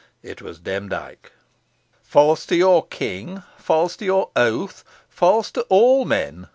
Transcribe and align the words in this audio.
It 0.23 0.41
was 0.41 0.57
Demdike. 0.57 1.31
"False 2.01 2.47
to 2.47 2.55
your 2.55 2.87
king! 2.87 3.43
false 3.59 3.95
to 3.97 4.05
your 4.05 4.31
oath! 4.35 4.83
false 5.07 5.51
to 5.51 5.61
all 5.69 6.05
men!" 6.05 6.47